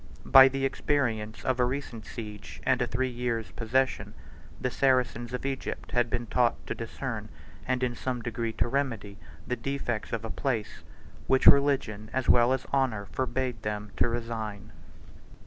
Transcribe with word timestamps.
By 0.25 0.47
the 0.47 0.65
experience 0.65 1.45
of 1.45 1.59
a 1.59 1.63
recent 1.65 2.07
siege, 2.07 2.59
and 2.65 2.81
a 2.81 2.87
three 2.87 3.07
years' 3.07 3.51
possession, 3.51 4.15
the 4.59 4.71
Saracens 4.71 5.31
of 5.31 5.45
Egypt 5.45 5.91
had 5.91 6.09
been 6.09 6.25
taught 6.25 6.55
to 6.65 6.73
discern, 6.73 7.29
and 7.67 7.83
in 7.83 7.93
some 7.93 8.19
degree 8.23 8.51
to 8.53 8.67
remedy, 8.67 9.19
the 9.45 9.55
defects 9.55 10.11
of 10.11 10.25
a 10.25 10.31
place, 10.31 10.81
which 11.27 11.45
religion 11.45 12.09
as 12.13 12.27
well 12.27 12.51
as 12.51 12.65
honor 12.73 13.05
forbade 13.05 13.61
them 13.61 13.91
to 13.97 14.09
resign. 14.09 14.71